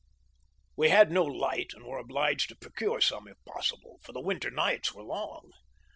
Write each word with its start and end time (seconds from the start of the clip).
We 0.75 0.89
had 0.89 1.09
110 1.09 1.39
light 1.39 1.73
and 1.75 1.85
were 1.85 1.99
obliged 1.99 2.49
to 2.49 2.55
procure 2.55 3.01
some 3.01 3.27
if 3.27 3.37
possible, 3.45 3.99
for 4.01 4.13
the 4.13 4.19
win 4.21 4.39
ter 4.39 4.49
nights 4.49 4.95
were 4.95 5.03
long. 5.03 5.51